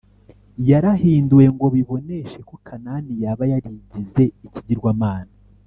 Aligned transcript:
yarahinduwe 0.69 1.45
ngo 1.53 1.65
biboneshe 1.75 2.39
ko 2.49 2.55
kanani 2.67 3.13
yaba 3.23 3.43
yarigize 3.51 4.23
ikigirwamana. 4.45 5.33